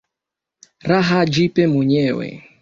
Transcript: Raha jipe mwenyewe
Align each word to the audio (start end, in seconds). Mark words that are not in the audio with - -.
Raha 0.89 1.25
jipe 1.33 1.67
mwenyewe 1.67 2.27